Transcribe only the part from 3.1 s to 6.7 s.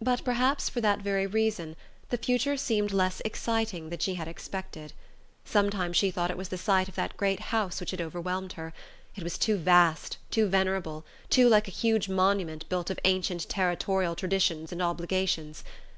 exciting than she had expected. Sometimes she thought it was the